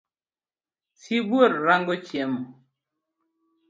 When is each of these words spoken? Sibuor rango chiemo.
Sibuor 1.01 1.51
rango 1.65 1.95
chiemo. 2.05 2.41